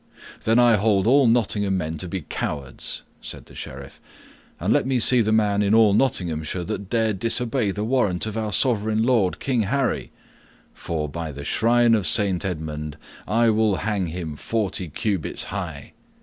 [0.45, 4.01] "Then I hold all Nottingham men to be cowards," said the Sheriff.
[4.59, 8.35] "And let me see the man in all Nottinghamshire that dare disobey the warrant of
[8.35, 10.11] our sovereign lord King Harry,
[10.73, 15.93] for, by the shrine of Saint Edmund, I will hang him forty cubits high!